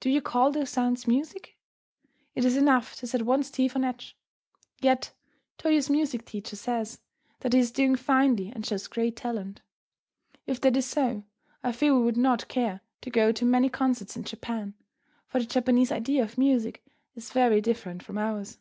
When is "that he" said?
7.40-7.58